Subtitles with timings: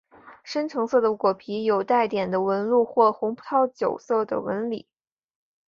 [0.43, 4.87] 深橙色的果皮有带点的纹路或红葡萄酒色的纹理。